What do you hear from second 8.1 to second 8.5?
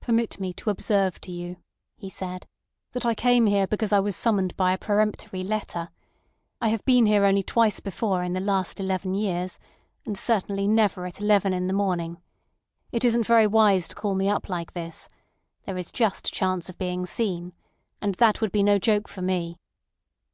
in the